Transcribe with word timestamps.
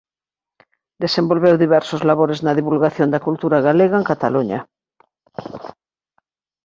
Desenvolveu 1.03 1.55
diversos 1.63 2.01
labores 2.09 2.39
na 2.45 2.57
divulgación 2.59 3.07
da 3.13 3.23
cultura 3.27 3.57
galega 3.67 3.97
en 4.01 4.09
Cataluña. 4.11 4.59